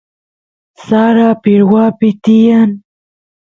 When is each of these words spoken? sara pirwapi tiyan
sara 0.85 1.27
pirwapi 1.43 2.09
tiyan 2.23 2.71